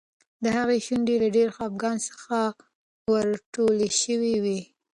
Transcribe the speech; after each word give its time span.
د 0.43 0.45
هغې 0.57 0.77
شونډې 0.85 1.15
له 1.23 1.29
ډېر 1.35 1.49
خپګان 1.55 1.97
څخه 2.07 2.35
ورټولې 3.13 3.89
شوې 4.01 4.35
وې. 4.43 4.59